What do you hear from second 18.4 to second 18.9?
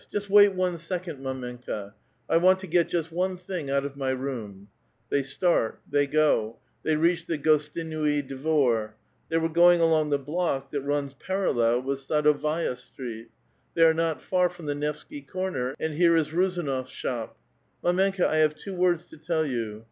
two